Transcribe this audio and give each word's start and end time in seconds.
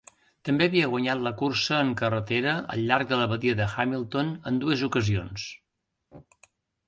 També 0.47 0.67
havia 0.67 0.85
guanyat 0.91 1.19
la 1.25 1.33
Cursa 1.41 1.81
en 1.87 1.89
Carretera 1.99 2.55
al 2.75 2.81
llarg 2.91 3.11
de 3.11 3.19
la 3.19 3.27
Badia 3.33 3.57
de 3.59 3.67
Hamilton 3.75 4.33
en 4.53 4.57
dues 4.65 4.87
ocasions. 4.89 5.45